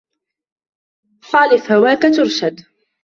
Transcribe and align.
خالف 1.21 1.71
هواك 1.71 2.01
ترشد 2.15 2.59